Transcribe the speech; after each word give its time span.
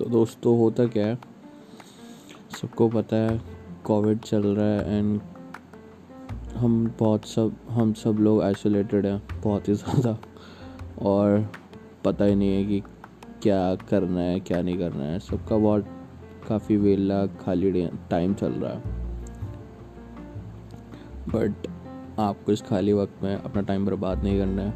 तो 0.00 0.04
दोस्तों 0.04 0.56
होता 0.58 0.84
क्या 0.86 1.06
है? 1.06 1.16
सबको 2.50 2.88
पता 2.88 3.16
है 3.16 3.40
कोविड 3.84 4.18
चल 4.18 4.42
रहा 4.42 4.66
है 4.66 4.98
एंड 4.98 5.20
हम 6.56 6.94
बहुत 6.98 7.24
सब, 7.24 7.56
हम 7.70 7.92
सब 7.92 8.18
लोग 8.20 8.42
आइसोलेटेड 8.42 9.06
हैं, 9.06 9.22
बहुत 9.42 9.68
ही 9.68 9.74
ज़्यादा। 9.74 10.16
और 11.02 11.48
पता 12.04 12.24
ही 12.24 12.34
नहीं 12.34 12.54
है 12.54 12.64
कि 12.64 12.80
क्या 13.42 13.74
करना 13.90 14.20
है, 14.20 14.38
क्या 14.40 14.60
नहीं 14.62 14.78
करना 14.78 15.04
है। 15.04 15.18
सबका 15.18 15.56
बहुत 15.56 15.86
काफ़ी 16.48 16.76
वेला, 16.76 17.26
खाली 17.26 17.86
टाइम 18.10 18.34
चल 18.34 18.52
रहा 18.52 18.72
है। 18.72 18.80
बट 21.28 21.68
आपको 22.20 22.52
इस 22.52 22.62
खाली 22.62 22.92
वक्त 22.92 23.22
में 23.22 23.34
अपना 23.36 23.62
टाइम 23.62 23.86
बर्बाद 23.86 24.24
नहीं 24.24 24.38
करना 24.38 24.62
है। 24.62 24.74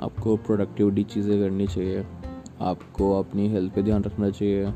आपको 0.00 0.36
प्रोडक्टिविटी 0.36 1.04
चीज़ें 1.04 1.38
करनी 1.40 1.66
चाहिए। 1.66 2.06
आपको 2.60 3.12
अपनी 3.18 3.48
हेल्थ 3.48 3.72
पे 3.74 3.82
ध्यान 3.82 4.04
रखना 4.04 4.30
चाहिए। 4.30 4.72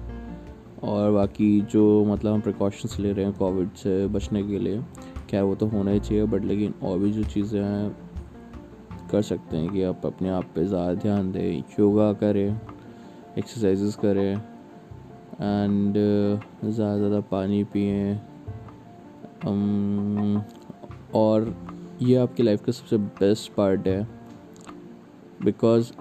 और 0.82 1.10
बाकी 1.12 1.60
जो 1.62 2.04
मतलब 2.04 2.32
हम 2.32 2.40
प्रिकॉशंस 2.40 2.98
ले 3.00 3.12
रहे 3.12 3.24
हैं 3.24 3.34
कोविड 3.34 3.74
से 3.76 4.06
बचने 4.08 4.42
के 4.42 4.58
लिए 4.58 4.82
क्या 5.30 5.42
वो 5.44 5.54
तो 5.54 5.66
होना 5.66 5.90
ही 5.90 6.00
चाहिए 6.00 6.24
बट 6.26 6.44
लेकिन 6.44 6.74
और 6.82 6.98
भी 6.98 7.10
जो 7.12 7.22
चीज़ें 7.24 7.60
हैं, 7.60 7.96
कर 9.10 9.22
सकते 9.22 9.56
हैं 9.56 9.72
कि 9.72 9.82
आप 9.82 10.06
अपने 10.06 10.28
आप 10.30 10.50
पे 10.54 10.64
ज़्यादा 10.64 10.94
ध्यान 10.94 11.30
दें। 11.32 11.62
योगा 11.80 12.12
करें 12.14 12.60
एक्सरसाइजेस 13.38 13.96
करें 13.96 14.32
एंड 14.32 15.94
ज़्यादा 16.64 16.96
ज़्यादा 16.98 17.20
पानी 17.30 17.62
पिए। 17.66 18.14
और 21.14 21.54
ये 22.02 22.16
आपकी 22.16 22.42
लाइफ 22.42 22.64
का 22.64 22.72
सबसे 22.72 22.96
बेस्ट 22.98 23.52
पार्ट 23.54 23.86
है। 23.88 24.06
बिकॉज़ 25.44 25.92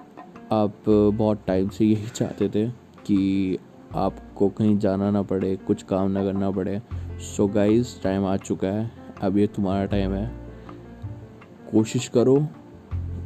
आप 0.52 0.84
बहुत 0.88 1.44
टाइम 1.46 1.68
से 1.68 1.84
यही 1.84 2.08
चाहते 2.08 2.48
थे 2.48 2.66
कि 3.06 3.58
आपको 3.94 4.48
कहीं 4.48 4.78
जाना 4.78 5.10
ना 5.10 5.22
पड़े, 5.22 5.54
कुछ 5.56 5.82
काम 5.82 6.10
ना 6.10 6.24
करना 6.24 6.50
पड़े। 6.50 6.80
सो 7.26 7.46
गाइस 7.46 8.00
टाइम 8.02 8.24
आ 8.24 8.36
चुका 8.36 8.68
है। 8.68 8.90
अब 9.22 9.38
ये 9.38 9.46
तुम्हारा 9.46 9.84
टाइम 9.86 10.12
है। 10.12 10.26
कोशिश 11.72 12.08
करो 12.08 12.36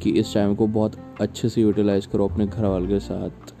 कि 0.03 0.09
इस 0.11 0.33
टाइम 0.33 0.55
को 0.55 0.67
बहुत 0.67 0.95
अच्छे 1.21 1.49
से 1.49 1.61
यूटिलाइज 1.61 2.05
करो 2.05 2.27
अपने 2.27 2.45
घर 2.47 2.65
वालों 2.65 2.87
के 2.87 2.99
साथ। 2.99 3.53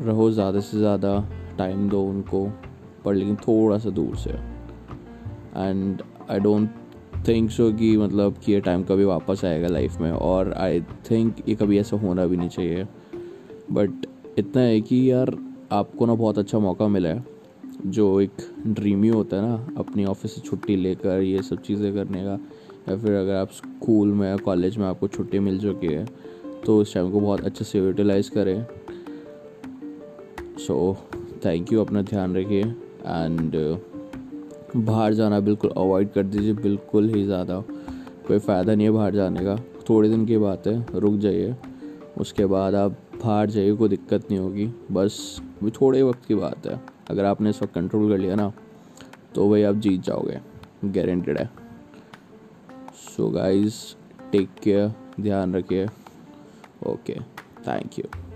रहो 0.00 0.30
ज़्यादा 0.30 0.60
से 0.60 0.78
ज़्यादा 0.78 1.18
टाइम 1.58 1.88
दो 1.88 2.02
उनको, 2.02 2.46
पर 3.04 3.14
लेकिन 3.14 3.36
थोड़ा 3.36 3.78
सा 3.78 3.90
दूर 3.90 4.16
से। 4.16 4.30
And 4.30 6.02
I 6.30 6.40
don't 6.40 6.70
think 7.28 7.50
so 7.50 7.70
कि 7.72 7.96
मतलब 7.96 8.38
कि 8.44 8.52
ये 8.52 8.60
टाइम 8.60 8.82
कभी 8.82 9.04
वापस 9.04 9.44
आएगा 9.44 9.68
लाइफ 9.68 10.00
में, 10.00 10.10
और 10.10 10.52
आई 10.52 10.80
थिंक 11.10 11.48
ये 11.48 11.54
कभी 11.54 11.78
ऐसा 11.78 11.96
होना 11.96 12.26
भी 12.26 12.36
नहीं 12.36 12.48
चाहिए। 12.48 12.84
बट 13.72 14.06
इतना 14.38 14.62
है 14.62 14.80
कि 14.80 15.10
यार, 15.10 15.36
आपको 15.72 16.06
ना 16.06 16.14
बहुत 16.14 16.38
अच्छा 16.38 16.58
मौका 16.58 16.88
मिला 16.88 17.08
है। 17.08 17.24
जो 17.86 18.20
एक 18.20 18.36
ड्रीम 18.66 19.02
ही 19.02 19.08
होता 19.08 19.36
है 19.36 19.42
ना, 19.42 19.54
अपनी 19.78 20.04
ऑफ़िस 20.04 20.34
से 20.34 20.40
छुट्टी 20.40 20.76
लेकर 20.76 21.20
ये 21.20 21.42
सब 21.42 21.62
चीज़ें 21.62 21.92
करने 21.94 22.22
का, 22.24 22.38
या 22.88 22.96
फिर 22.96 23.14
अगर 23.14 23.34
आप 23.34 23.50
स्कूल 23.52 24.08
में 24.08 24.28
या 24.28 24.36
कॉलेज 24.36 24.76
में 24.78 24.86
आपको 24.86 25.08
छुट्टी 25.08 25.38
मिल 25.38 25.60
चुकी 25.60 25.86
है 25.86 26.04
तो 26.66 26.78
उस 26.80 26.94
टाइम 26.94 27.10
को 27.10 27.20
बहुत 27.20 27.44
अच्छे 27.44 27.64
से 27.64 27.78
यूटिलाइज़ 27.78 28.30
करें। 28.30 28.66
सो 30.58 30.96
थैंक 31.44 31.72
यू 31.72 31.80
अपना 31.80 32.02
ध्यान 32.02 32.36
रखिए 32.36 32.60
एंड 32.60 33.56
बाहर 34.76 35.14
जाना 35.14 35.38
बिल्कुल 35.40 35.70
अवॉइड 35.70 36.12
कर 36.12 36.22
दीजिए, 36.24 36.52
बिल्कुल 36.52 37.08
ही 37.08 37.24
ज़्यादा 37.24 37.62
कोई 38.26 38.38
फ़ायदा 38.38 38.74
नहीं 38.74 38.86
है 38.86 38.92
बाहर 38.92 39.14
जाने 39.14 39.44
का। 39.44 39.56
थोड़े 39.88 40.08
दिन 40.08 40.24
की 40.26 40.38
बात 40.38 40.66
है, 40.66 40.86
रुक 40.94 41.16
जाइए। 41.18 41.54
उसके 42.18 42.46
बाद 42.46 42.74
आप 42.74 42.96
बाहर 43.14 43.50
जाइए, 43.50 43.72
कोई 43.72 43.88
दिक्कत 43.88 44.30
नहीं 44.30 44.40
होगी। 44.40 44.66
बस, 44.92 45.40
वो 45.62 45.70
थोड़े 45.70 46.02
वक्त 46.02 46.26
की 46.26 46.34
बात 46.34 46.66
है। 46.66 46.80
अगर 47.10 47.24
आपने 47.24 47.50
इस 47.50 47.62
वक्त 47.62 47.74
कंट्रोल 47.74 48.08
कर 48.10 48.18
लिया 48.18 48.34
ना 48.34 48.52
तो 49.34 49.48
भाई 49.50 49.62
आप 49.62 49.74
जीत 49.76 50.00
जाओगे। 50.00 50.40
गारंटेड 50.86 51.38
है। 51.38 51.48
सो 53.06 53.28
गाइस 53.30 53.80
टेक 54.32 54.48
केयर 54.62 54.92
ध्यान 55.20 55.54
रखिए। 55.54 55.86
Okay 56.86 57.20
thank 57.66 57.98
you 57.98 58.33